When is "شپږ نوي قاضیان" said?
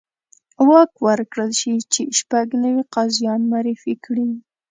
2.19-3.41